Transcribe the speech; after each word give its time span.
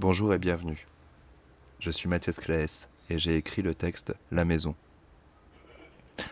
Bonjour 0.00 0.34
et 0.34 0.40
bienvenue. 0.40 0.86
Je 1.78 1.88
suis 1.88 2.08
Mathias 2.08 2.40
Claes 2.40 2.88
et 3.10 3.16
j'ai 3.16 3.36
écrit 3.36 3.62
le 3.62 3.76
texte 3.76 4.12
La 4.32 4.44
Maison. 4.44 4.74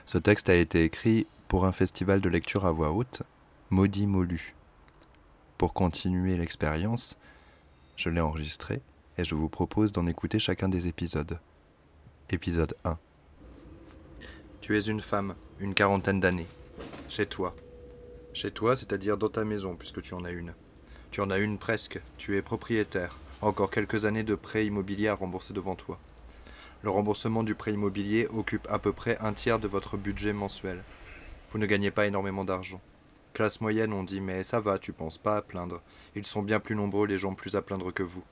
Ce 0.04 0.18
texte 0.18 0.48
a 0.48 0.56
été 0.56 0.82
écrit 0.82 1.28
pour 1.46 1.64
un 1.64 1.70
festival 1.70 2.20
de 2.20 2.28
lecture 2.28 2.66
à 2.66 2.72
voix 2.72 2.90
haute, 2.90 3.22
Maudit 3.70 4.08
Molu. 4.08 4.56
Pour 5.58 5.74
continuer 5.74 6.36
l'expérience, 6.36 7.16
je 7.94 8.08
l'ai 8.10 8.20
enregistré 8.20 8.80
et 9.16 9.22
je 9.22 9.36
vous 9.36 9.48
propose 9.48 9.92
d'en 9.92 10.08
écouter 10.08 10.40
chacun 10.40 10.68
des 10.68 10.88
épisodes. 10.88 11.38
Épisode 12.30 12.74
1. 12.84 12.98
Tu 14.60 14.76
es 14.76 14.80
une 14.80 15.00
femme, 15.00 15.36
une 15.60 15.74
quarantaine 15.74 16.18
d'années, 16.18 16.48
chez 17.08 17.26
toi. 17.26 17.54
Chez 18.34 18.50
toi, 18.50 18.74
c'est-à-dire 18.74 19.16
dans 19.16 19.28
ta 19.28 19.44
maison, 19.44 19.76
puisque 19.76 20.02
tu 20.02 20.14
en 20.14 20.24
as 20.24 20.32
une. 20.32 20.52
Tu 21.12 21.20
en 21.20 21.30
as 21.30 21.38
une 21.38 21.58
presque, 21.58 22.00
tu 22.18 22.36
es 22.36 22.42
propriétaire, 22.42 23.20
encore 23.42 23.70
quelques 23.70 24.04
années 24.04 24.22
de 24.22 24.34
prêt 24.34 24.66
immobilier 24.66 25.08
à 25.08 25.14
rembourser 25.14 25.52
devant 25.52 25.74
toi. 25.74 25.98
Le 26.82 26.90
remboursement 26.90 27.42
du 27.42 27.54
prêt 27.54 27.72
immobilier 27.72 28.28
occupe 28.28 28.66
à 28.70 28.78
peu 28.78 28.92
près 28.92 29.18
un 29.18 29.32
tiers 29.32 29.58
de 29.58 29.68
votre 29.68 29.96
budget 29.96 30.32
mensuel. 30.32 30.82
Vous 31.52 31.58
ne 31.58 31.66
gagnez 31.66 31.90
pas 31.90 32.06
énormément 32.06 32.44
d'argent. 32.44 32.80
Classe 33.34 33.60
moyenne, 33.60 33.92
on 33.92 34.04
dit, 34.04 34.20
mais 34.20 34.44
ça 34.44 34.60
va, 34.60 34.78
tu 34.78 34.92
penses 34.92 35.18
pas 35.18 35.36
à 35.36 35.42
plaindre. 35.42 35.80
Ils 36.14 36.26
sont 36.26 36.42
bien 36.42 36.60
plus 36.60 36.76
nombreux 36.76 37.06
les 37.06 37.18
gens 37.18 37.34
plus 37.34 37.56
à 37.56 37.62
plaindre 37.62 37.92
que 37.92 38.02
vous. 38.02 38.24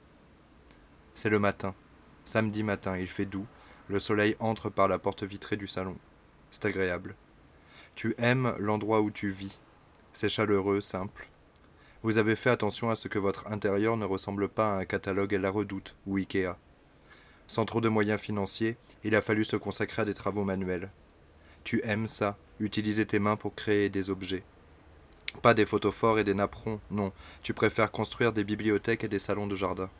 C'est 1.14 1.30
le 1.30 1.38
matin. 1.38 1.74
Samedi 2.24 2.62
matin, 2.62 2.98
il 2.98 3.08
fait 3.08 3.26
doux. 3.26 3.46
Le 3.88 3.98
soleil 3.98 4.36
entre 4.40 4.68
par 4.68 4.88
la 4.88 4.98
porte 4.98 5.22
vitrée 5.22 5.56
du 5.56 5.66
salon. 5.66 5.96
C'est 6.50 6.66
agréable. 6.66 7.16
Tu 7.94 8.14
aimes 8.18 8.54
l'endroit 8.58 9.00
où 9.00 9.10
tu 9.10 9.30
vis. 9.30 9.58
C'est 10.12 10.28
chaleureux, 10.28 10.80
simple. 10.80 11.29
Vous 12.02 12.16
avez 12.16 12.34
fait 12.34 12.48
attention 12.48 12.88
à 12.88 12.96
ce 12.96 13.08
que 13.08 13.18
votre 13.18 13.46
intérieur 13.48 13.98
ne 13.98 14.06
ressemble 14.06 14.48
pas 14.48 14.74
à 14.74 14.78
un 14.78 14.84
catalogue 14.86 15.34
à 15.34 15.38
la 15.38 15.50
redoute 15.50 15.94
ou 16.06 16.16
Ikea. 16.16 16.56
Sans 17.46 17.66
trop 17.66 17.82
de 17.82 17.90
moyens 17.90 18.20
financiers, 18.20 18.78
il 19.04 19.14
a 19.14 19.20
fallu 19.20 19.44
se 19.44 19.56
consacrer 19.56 20.02
à 20.02 20.04
des 20.06 20.14
travaux 20.14 20.44
manuels. 20.44 20.90
Tu 21.62 21.82
aimes 21.84 22.06
ça, 22.06 22.38
utiliser 22.58 23.04
tes 23.04 23.18
mains 23.18 23.36
pour 23.36 23.54
créer 23.54 23.90
des 23.90 24.08
objets. 24.08 24.44
Pas 25.42 25.52
des 25.52 25.66
photophores 25.66 26.18
et 26.18 26.24
des 26.24 26.32
napperons, 26.32 26.80
non, 26.90 27.12
tu 27.42 27.52
préfères 27.52 27.92
construire 27.92 28.32
des 28.32 28.44
bibliothèques 28.44 29.04
et 29.04 29.08
des 29.08 29.18
salons 29.18 29.46
de 29.46 29.54
jardin. 29.54 29.90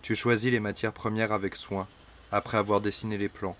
Tu 0.00 0.14
choisis 0.14 0.50
les 0.50 0.60
matières 0.60 0.94
premières 0.94 1.32
avec 1.32 1.56
soin, 1.56 1.88
après 2.30 2.56
avoir 2.56 2.80
dessiné 2.80 3.18
les 3.18 3.28
plans. 3.28 3.56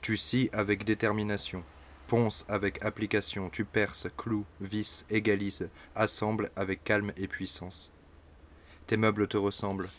Tu 0.00 0.16
scies 0.16 0.50
avec 0.52 0.84
détermination, 0.84 1.62
ponces 2.08 2.46
avec 2.48 2.82
application, 2.82 3.50
tu 3.50 3.66
perces, 3.66 4.08
cloues, 4.16 4.46
vis, 4.60 5.04
égalises, 5.10 5.68
assembles 5.94 6.50
avec 6.56 6.82
calme 6.82 7.12
et 7.18 7.28
puissance. 7.28 7.92
Tes 8.86 8.96
meubles 8.96 9.28
te 9.28 9.36
ressemblent. 9.36 9.90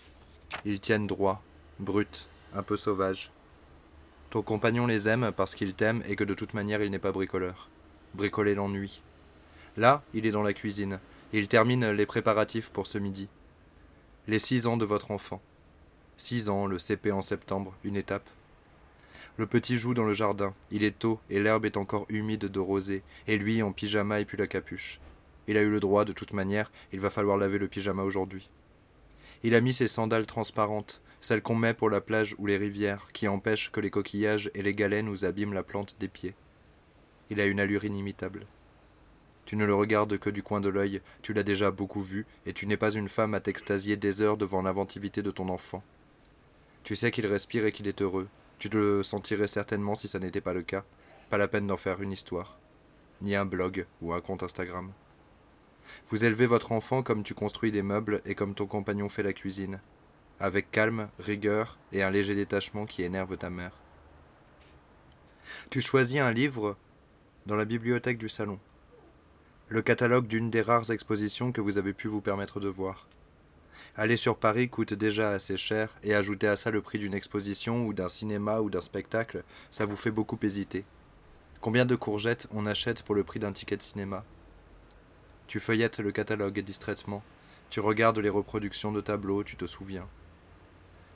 Ils 0.65 0.79
tiennent 0.79 1.05
droit, 1.05 1.43
bruts, 1.79 2.27
un 2.55 2.63
peu 2.63 2.77
sauvages. 2.77 3.31
Ton 4.31 4.41
compagnon 4.41 4.87
les 4.87 5.07
aime 5.07 5.31
parce 5.37 5.53
qu'il 5.53 5.75
t'aime 5.75 6.01
et 6.07 6.15
que 6.15 6.23
de 6.23 6.33
toute 6.33 6.55
manière 6.55 6.81
il 6.81 6.89
n'est 6.89 6.97
pas 6.97 7.11
bricoleur. 7.11 7.69
Bricoler 8.15 8.55
l'ennui. 8.55 9.03
Là, 9.77 10.01
il 10.15 10.25
est 10.25 10.31
dans 10.31 10.43
la 10.43 10.53
cuisine. 10.53 10.99
Il 11.31 11.47
termine 11.47 11.91
les 11.91 12.07
préparatifs 12.07 12.71
pour 12.71 12.87
ce 12.87 12.97
midi. 12.97 13.29
Les 14.27 14.39
six 14.39 14.65
ans 14.65 14.77
de 14.77 14.85
votre 14.85 15.11
enfant. 15.11 15.41
Six 16.17 16.49
ans, 16.49 16.65
le 16.65 16.79
CP 16.79 17.11
en 17.11 17.21
septembre, 17.21 17.75
une 17.83 17.95
étape. 17.95 18.27
Le 19.39 19.45
petit 19.45 19.77
joue 19.77 19.93
dans 19.93 20.03
le 20.03 20.13
jardin. 20.13 20.53
Il 20.69 20.83
est 20.83 20.99
tôt 20.99 21.17
et 21.29 21.39
l'herbe 21.39 21.63
est 21.63 21.77
encore 21.77 22.05
humide 22.09 22.47
de 22.51 22.59
rosée, 22.59 23.03
et 23.25 23.37
lui 23.37 23.63
en 23.63 23.71
pyjama 23.71 24.19
et 24.19 24.25
puis 24.25 24.35
la 24.35 24.47
capuche. 24.47 24.99
Il 25.47 25.55
a 25.55 25.61
eu 25.61 25.69
le 25.69 25.79
droit, 25.79 26.03
de 26.03 26.11
toute 26.11 26.33
manière, 26.33 26.69
il 26.91 26.99
va 26.99 27.09
falloir 27.09 27.37
laver 27.37 27.57
le 27.57 27.69
pyjama 27.69 28.03
aujourd'hui. 28.03 28.49
Il 29.43 29.55
a 29.55 29.61
mis 29.61 29.71
ses 29.71 29.87
sandales 29.87 30.25
transparentes, 30.25 31.01
celles 31.21 31.41
qu'on 31.41 31.55
met 31.55 31.73
pour 31.73 31.89
la 31.89 32.01
plage 32.01 32.35
ou 32.37 32.47
les 32.47 32.57
rivières, 32.57 33.07
qui 33.13 33.29
empêchent 33.29 33.71
que 33.71 33.79
les 33.79 33.89
coquillages 33.89 34.51
et 34.55 34.61
les 34.61 34.75
galets 34.75 35.03
nous 35.03 35.23
abîment 35.23 35.53
la 35.53 35.63
plante 35.63 35.95
des 36.01 36.09
pieds. 36.09 36.35
Il 37.29 37.39
a 37.39 37.45
une 37.45 37.61
allure 37.61 37.85
inimitable. 37.85 38.45
Tu 39.45 39.55
ne 39.55 39.65
le 39.65 39.73
regardes 39.73 40.17
que 40.17 40.29
du 40.29 40.43
coin 40.43 40.59
de 40.59 40.67
l'œil, 40.67 40.99
tu 41.21 41.31
l'as 41.31 41.43
déjà 41.43 41.71
beaucoup 41.71 42.01
vu, 42.01 42.25
et 42.45 42.51
tu 42.51 42.67
n'es 42.67 42.75
pas 42.75 42.91
une 42.91 43.07
femme 43.07 43.33
à 43.33 43.39
t'extasier 43.39 43.95
des 43.95 44.19
heures 44.19 44.35
devant 44.35 44.61
l'inventivité 44.61 45.21
de 45.21 45.31
ton 45.31 45.47
enfant. 45.47 45.81
Tu 46.83 46.97
sais 46.97 47.09
qu'il 47.09 47.25
respire 47.25 47.65
et 47.65 47.71
qu'il 47.71 47.87
est 47.87 48.01
heureux. 48.01 48.27
Tu 48.59 48.69
le 48.69 49.03
sentirais 49.03 49.47
certainement 49.47 49.95
si 49.95 50.07
ça 50.07 50.19
n'était 50.19 50.41
pas 50.41 50.53
le 50.53 50.61
cas. 50.61 50.83
Pas 51.29 51.37
la 51.37 51.47
peine 51.47 51.67
d'en 51.67 51.77
faire 51.77 52.01
une 52.01 52.11
histoire. 52.11 52.59
Ni 53.21 53.35
un 53.35 53.45
blog 53.45 53.85
ou 54.01 54.13
un 54.13 54.21
compte 54.21 54.43
Instagram. 54.43 54.91
Vous 56.09 56.23
élevez 56.23 56.45
votre 56.45 56.71
enfant 56.71 57.01
comme 57.01 57.23
tu 57.23 57.33
construis 57.33 57.71
des 57.71 57.81
meubles 57.81 58.21
et 58.25 58.35
comme 58.35 58.53
ton 58.53 58.67
compagnon 58.67 59.09
fait 59.09 59.23
la 59.23 59.33
cuisine. 59.33 59.79
Avec 60.39 60.69
calme, 60.71 61.09
rigueur 61.19 61.77
et 61.91 62.03
un 62.03 62.11
léger 62.11 62.35
détachement 62.35 62.85
qui 62.85 63.03
énerve 63.03 63.35
ta 63.37 63.49
mère. 63.49 63.73
Tu 65.69 65.81
choisis 65.81 66.19
un 66.19 66.31
livre 66.31 66.77
dans 67.47 67.55
la 67.55 67.65
bibliothèque 67.65 68.19
du 68.19 68.29
salon 68.29 68.59
le 69.69 69.83
catalogue 69.83 70.25
d'une 70.25 70.49
des 70.49 70.63
rares 70.63 70.89
expositions 70.89 71.51
que 71.51 71.61
vous 71.61 71.77
avez 71.77 71.93
pu 71.93 72.07
vous 72.07 72.21
permettre 72.21 72.59
de 72.59 72.67
voir. 72.67 73.07
Aller 73.95 74.17
sur 74.17 74.37
Paris 74.37 74.69
coûte 74.69 74.93
déjà 74.93 75.31
assez 75.31 75.57
cher, 75.57 75.89
et 76.03 76.15
ajouter 76.15 76.47
à 76.47 76.55
ça 76.55 76.71
le 76.71 76.81
prix 76.81 76.99
d'une 76.99 77.13
exposition 77.13 77.85
ou 77.85 77.93
d'un 77.93 78.07
cinéma 78.07 78.61
ou 78.61 78.69
d'un 78.69 78.81
spectacle, 78.81 79.43
ça 79.71 79.85
vous 79.85 79.95
fait 79.95 80.11
beaucoup 80.11 80.39
hésiter. 80.41 80.85
Combien 81.61 81.85
de 81.85 81.95
courgettes 81.95 82.47
on 82.51 82.65
achète 82.65 83.03
pour 83.03 83.15
le 83.15 83.23
prix 83.23 83.39
d'un 83.39 83.51
ticket 83.51 83.77
de 83.77 83.81
cinéma? 83.81 84.23
Tu 85.47 85.59
feuillettes 85.59 85.99
le 85.99 86.11
catalogue 86.11 86.59
distraitement, 86.59 87.23
tu 87.69 87.79
regardes 87.79 88.19
les 88.19 88.29
reproductions 88.29 88.91
de 88.91 89.01
tableaux, 89.01 89.43
tu 89.43 89.55
te 89.55 89.65
souviens. 89.65 90.07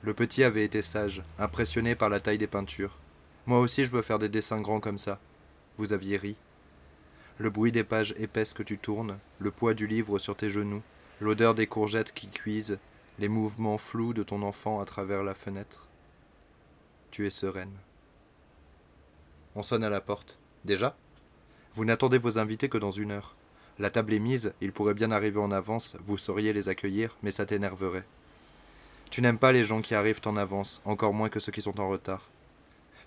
Le 0.02 0.14
petit 0.14 0.44
avait 0.44 0.66
été 0.66 0.82
sage, 0.82 1.24
impressionné 1.40 1.96
par 1.96 2.10
la 2.10 2.20
taille 2.20 2.38
des 2.38 2.48
peintures. 2.48 2.98
Moi 3.46 3.60
aussi 3.60 3.86
je 3.86 3.92
veux 3.92 4.02
faire 4.02 4.20
des 4.20 4.30
dessins 4.30 4.62
grands 4.62 4.80
comme 4.80 4.98
ça. 4.98 5.20
Vous 5.78 5.94
aviez 5.94 6.18
ri 6.18 6.36
le 7.38 7.50
bruit 7.50 7.72
des 7.72 7.84
pages 7.84 8.14
épaisses 8.18 8.54
que 8.54 8.64
tu 8.64 8.78
tournes, 8.78 9.18
le 9.40 9.52
poids 9.52 9.74
du 9.74 9.88
livre 9.88 10.20
sur 10.20 10.36
tes 10.36 10.50
genoux, 10.50 10.84
l'odeur 11.24 11.56
des 11.56 11.68
courgettes 11.68 12.12
qui 12.12 12.28
cuisent, 12.28 12.78
les 13.18 13.30
mouvements 13.30 13.78
flous 13.78 14.14
de 14.14 14.24
ton 14.24 14.42
enfant 14.42 14.80
à 14.80 14.86
travers 14.86 15.24
la 15.24 15.34
fenêtre. 15.34 15.88
Tu 17.12 17.26
es 17.26 17.30
sereine. 17.30 17.74
On 19.56 19.64
sonne 19.64 19.84
à 19.84 19.90
la 19.90 20.02
porte. 20.02 20.38
Déjà? 20.66 20.96
Vous 21.76 21.86
n'attendez 21.86 22.18
vos 22.18 22.38
invités 22.38 22.70
que 22.70 22.78
dans 22.78 22.92
une 22.92 23.12
heure. 23.12 23.36
La 23.80 23.90
table 23.90 24.14
est 24.14 24.20
mise, 24.20 24.54
ils 24.62 24.74
pourraient 24.74 24.94
bien 24.94 25.12
arriver 25.12 25.40
en 25.40 25.52
avance, 25.52 25.98
vous 26.06 26.18
sauriez 26.18 26.54
les 26.54 26.70
accueillir, 26.70 27.16
mais 27.24 27.32
ça 27.32 27.46
t'énerverait. 27.46 28.06
Tu 29.10 29.22
n'aimes 29.22 29.40
pas 29.40 29.52
les 29.52 29.64
gens 29.64 29.82
qui 29.82 29.96
arrivent 29.96 30.22
en 30.26 30.38
avance, 30.38 30.82
encore 30.86 31.14
moins 31.14 31.30
que 31.30 31.40
ceux 31.40 31.52
qui 31.52 31.62
sont 31.62 31.80
en 31.80 31.90
retard. 31.90 32.30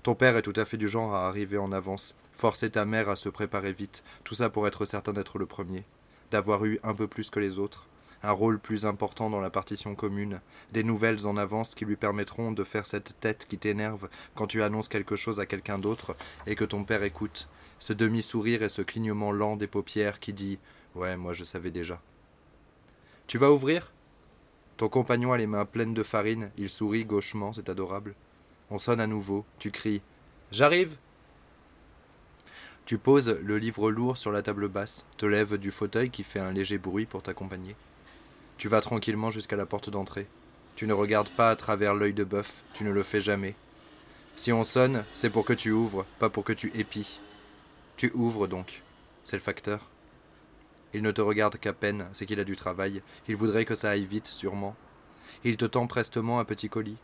Ton 0.02 0.14
père 0.14 0.36
est 0.36 0.42
tout 0.42 0.52
à 0.56 0.64
fait 0.64 0.76
du 0.76 0.88
genre 0.88 1.14
à 1.14 1.26
arriver 1.26 1.58
en 1.58 1.72
avance, 1.72 2.16
forcer 2.34 2.70
ta 2.70 2.84
mère 2.84 3.08
à 3.08 3.16
se 3.16 3.28
préparer 3.28 3.72
vite, 3.72 4.04
tout 4.24 4.34
ça 4.34 4.50
pour 4.50 4.66
être 4.66 4.84
certain 4.84 5.12
d'être 5.12 5.38
le 5.38 5.46
premier, 5.46 5.84
d'avoir 6.30 6.64
eu 6.64 6.78
un 6.82 6.94
peu 6.94 7.08
plus 7.08 7.28
que 7.28 7.40
les 7.40 7.58
autres, 7.58 7.86
un 8.22 8.32
rôle 8.32 8.58
plus 8.58 8.86
important 8.86 9.30
dans 9.30 9.40
la 9.40 9.50
partition 9.50 9.94
commune, 9.94 10.40
des 10.72 10.84
nouvelles 10.84 11.26
en 11.26 11.36
avance 11.36 11.74
qui 11.74 11.84
lui 11.84 11.96
permettront 11.96 12.52
de 12.52 12.64
faire 12.64 12.86
cette 12.86 13.18
tête 13.20 13.46
qui 13.48 13.58
t'énerve 13.58 14.08
quand 14.34 14.46
tu 14.46 14.62
annonces 14.62 14.88
quelque 14.88 15.16
chose 15.16 15.40
à 15.40 15.46
quelqu'un 15.46 15.78
d'autre 15.78 16.16
et 16.46 16.54
que 16.54 16.64
ton 16.64 16.84
père 16.84 17.02
écoute, 17.02 17.48
ce 17.78 17.92
demi-sourire 17.92 18.62
et 18.62 18.68
ce 18.68 18.82
clignement 18.82 19.32
lent 19.32 19.56
des 19.56 19.66
paupières 19.66 20.20
qui 20.20 20.32
dit 20.32 20.58
Ouais, 20.94 21.16
moi 21.16 21.34
je 21.34 21.44
savais 21.44 21.70
déjà. 21.70 22.00
Tu 23.26 23.38
vas 23.38 23.52
ouvrir? 23.52 23.92
Ton 24.76 24.88
compagnon 24.88 25.32
a 25.32 25.38
les 25.38 25.46
mains 25.46 25.64
pleines 25.64 25.94
de 25.94 26.02
farine, 26.02 26.50
il 26.56 26.68
sourit 26.68 27.04
gauchement, 27.04 27.52
c'est 27.52 27.68
adorable. 27.68 28.14
On 28.70 28.78
sonne 28.78 29.00
à 29.00 29.06
nouveau. 29.06 29.44
Tu 29.58 29.70
cries 29.70 30.02
J'arrive 30.50 30.96
Tu 32.84 32.98
poses 32.98 33.38
le 33.42 33.58
livre 33.58 33.90
lourd 33.90 34.16
sur 34.16 34.32
la 34.32 34.42
table 34.42 34.68
basse, 34.68 35.04
te 35.16 35.26
lèves 35.26 35.58
du 35.58 35.70
fauteuil 35.70 36.10
qui 36.10 36.24
fait 36.24 36.40
un 36.40 36.52
léger 36.52 36.78
bruit 36.78 37.06
pour 37.06 37.22
t'accompagner. 37.22 37.76
Tu 38.58 38.68
vas 38.68 38.80
tranquillement 38.80 39.30
jusqu'à 39.30 39.56
la 39.56 39.66
porte 39.66 39.90
d'entrée. 39.90 40.26
Tu 40.76 40.86
ne 40.86 40.92
regardes 40.92 41.28
pas 41.28 41.50
à 41.50 41.56
travers 41.56 41.94
l'œil 41.94 42.14
de 42.14 42.24
bœuf, 42.24 42.62
tu 42.74 42.84
ne 42.84 42.90
le 42.90 43.02
fais 43.02 43.20
jamais. 43.20 43.54
Si 44.34 44.52
on 44.52 44.64
sonne, 44.64 45.04
c'est 45.12 45.30
pour 45.30 45.44
que 45.44 45.52
tu 45.52 45.72
ouvres, 45.72 46.06
pas 46.18 46.30
pour 46.30 46.44
que 46.44 46.52
tu 46.52 46.70
épies. 46.74 47.20
Tu 47.96 48.10
ouvres 48.14 48.46
donc. 48.46 48.82
C'est 49.24 49.36
le 49.36 49.42
facteur. 49.42 49.88
Il 50.92 51.02
ne 51.02 51.10
te 51.10 51.20
regarde 51.20 51.58
qu'à 51.58 51.72
peine, 51.72 52.06
c'est 52.12 52.26
qu'il 52.26 52.40
a 52.40 52.44
du 52.44 52.56
travail. 52.56 53.02
Il 53.28 53.36
voudrait 53.36 53.64
que 53.64 53.74
ça 53.74 53.90
aille 53.90 54.04
vite, 54.04 54.26
sûrement. 54.26 54.76
Il 55.44 55.56
te 55.56 55.64
tend 55.64 55.86
prestement 55.86 56.38
un 56.38 56.44
petit 56.44 56.68
colis. 56.68 56.98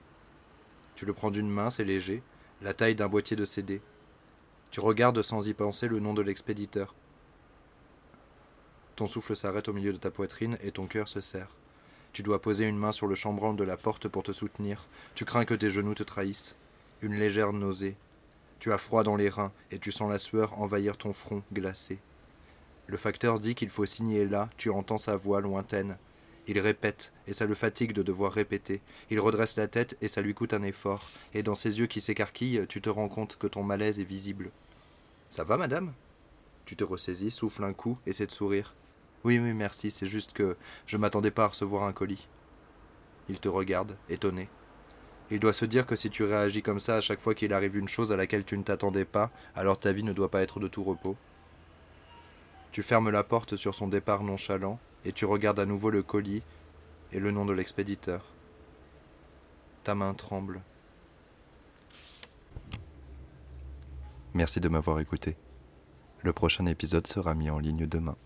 Tu 0.95 1.05
le 1.05 1.13
prends 1.13 1.31
d'une 1.31 1.51
main, 1.51 1.71
c'est 1.71 1.85
léger, 1.85 2.23
la 2.61 2.75
taille 2.75 2.95
d'un 2.95 3.09
boîtier 3.09 3.37
de 3.37 3.45
CD. 3.45 3.81
Tu 4.71 4.81
regardes 4.81 5.21
sans 5.23 5.49
y 5.49 5.55
penser 5.55 5.89
le 5.89 6.01
nom 6.01 6.15
de 6.15 6.23
l'expéditeur. 6.23 6.95
Ton 8.97 9.07
souffle 9.07 9.35
s'arrête 9.35 9.69
au 9.69 9.73
milieu 9.73 9.93
de 9.93 9.99
ta 9.99 10.11
poitrine 10.11 10.59
et 10.63 10.71
ton 10.71 10.87
cœur 10.87 11.09
se 11.09 11.21
serre. 11.21 11.49
Tu 12.13 12.23
dois 12.23 12.43
poser 12.43 12.67
une 12.67 12.77
main 12.77 12.93
sur 12.93 13.07
le 13.07 13.15
chambranle 13.15 13.57
de 13.57 13.65
la 13.65 13.77
porte 13.79 14.07
pour 14.07 14.23
te 14.23 14.33
soutenir. 14.33 14.87
Tu 15.15 15.25
crains 15.25 15.47
que 15.47 15.55
tes 15.55 15.71
genoux 15.71 15.95
te 15.95 16.03
trahissent. 16.03 16.57
Une 17.01 17.15
légère 17.15 17.53
nausée. 17.53 17.97
Tu 18.59 18.71
as 18.71 18.79
froid 18.79 19.03
dans 19.03 19.17
les 19.17 19.31
reins 19.31 19.53
et 19.71 19.79
tu 19.79 19.91
sens 19.91 20.11
la 20.11 20.19
sueur 20.19 20.59
envahir 20.61 20.99
ton 20.99 21.13
front 21.13 21.43
glacé. 21.53 21.99
Le 22.87 22.99
facteur 22.99 23.39
dit 23.39 23.55
qu'il 23.55 23.71
faut 23.71 23.87
signer 23.87 24.27
là, 24.27 24.51
tu 24.59 24.69
entends 24.69 24.99
sa 24.99 25.17
voix 25.17 25.41
lointaine. 25.41 25.97
Il 26.47 26.59
répète, 26.59 27.13
et 27.27 27.33
ça 27.33 27.47
le 27.47 27.55
fatigue 27.55 27.93
de 27.93 28.03
devoir 28.03 28.33
répéter. 28.33 28.81
Il 29.11 29.21
redresse 29.21 29.57
la 29.57 29.69
tête, 29.69 29.97
et 30.03 30.09
ça 30.09 30.21
lui 30.21 30.35
coûte 30.35 30.53
un 30.53 30.63
effort. 30.65 31.09
Et 31.35 31.43
dans 31.43 31.55
ses 31.55 31.79
yeux 31.79 31.87
qui 31.87 32.01
s'écarquillent, 32.01 32.67
tu 32.69 32.83
te 32.83 32.91
rends 32.91 33.09
compte 33.09 33.37
que 33.39 33.47
ton 33.47 33.63
malaise 33.63 34.01
est 34.01 34.05
visible. 34.05 34.51
Ça 35.31 35.45
va, 35.45 35.57
madame? 35.57 35.93
Tu 36.65 36.77
te 36.77 36.85
ressaisis, 36.85 37.31
souffle 37.31 37.65
un 37.65 37.73
coup, 37.73 37.97
essaie 38.07 38.27
de 38.27 38.33
sourire. 38.33 38.75
Oui, 39.25 39.39
oui, 39.39 39.53
merci, 39.53 39.91
c'est 39.91 40.07
juste 40.07 40.33
que 40.33 40.57
je 40.87 40.97
m'attendais 40.97 41.31
pas 41.31 41.45
à 41.45 41.49
recevoir 41.49 41.85
un 41.85 41.93
colis. 41.93 42.29
Il 43.29 43.39
te 43.39 43.49
regarde, 43.49 43.97
étonné. 44.09 44.49
Il 45.31 45.39
doit 45.39 45.53
se 45.53 45.65
dire 45.65 45.87
que 45.87 45.97
si 45.97 46.11
tu 46.11 46.25
réagis 46.25 46.63
comme 46.63 46.81
ça 46.81 46.97
à 46.97 47.01
chaque 47.01 47.21
fois 47.21 47.35
qu'il 47.35 47.53
arrive 47.53 47.77
une 47.77 47.89
chose 47.89 48.13
à 48.13 48.17
laquelle 48.17 48.45
tu 48.45 48.59
ne 48.59 48.65
t'attendais 48.65 49.05
pas, 49.05 49.31
alors 49.55 49.79
ta 49.79 49.93
vie 49.93 50.03
ne 50.03 50.13
doit 50.13 50.31
pas 50.31 50.43
être 50.43 50.61
de 50.61 50.69
tout 50.69 50.83
repos. 50.83 51.17
Tu 52.73 52.83
fermes 52.83 53.11
la 53.11 53.23
porte 53.23 53.57
sur 53.57 53.75
son 53.75 53.87
départ 53.87 54.25
nonchalant, 54.25 54.79
et 55.05 55.13
tu 55.13 55.25
regardes 55.25 55.61
à 55.61 55.67
nouveau 55.67 55.91
le 55.91 56.03
colis 56.03 56.43
et 57.13 57.21
le 57.21 57.31
nom 57.31 57.45
de 57.45 57.53
l'expéditeur. 57.53 58.25
Ta 59.85 59.95
main 59.95 60.15
tremble. 60.15 60.61
Merci 64.35 64.61
de 64.61 64.69
m'avoir 64.69 65.01
écouté. 65.01 65.37
Le 66.23 66.33
prochain 66.33 66.67
épisode 66.67 67.07
sera 67.07 67.35
mis 67.35 67.51
en 67.51 67.59
ligne 67.59 67.87
demain. 67.87 68.17